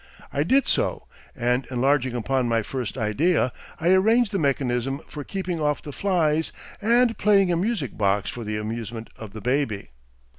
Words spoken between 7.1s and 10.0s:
playing a music box for the amusement of the baby!